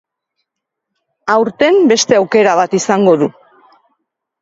Aurten 1.35 1.79
beste 1.93 2.19
aukera 2.23 2.59
bat 2.63 2.77
izango 2.83 3.17
du. 3.25 3.33